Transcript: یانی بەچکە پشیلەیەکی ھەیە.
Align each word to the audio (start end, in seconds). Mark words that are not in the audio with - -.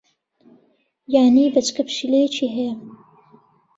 یانی 1.13 1.45
بەچکە 1.53 1.83
پشیلەیەکی 1.87 2.47
ھەیە. 2.55 2.75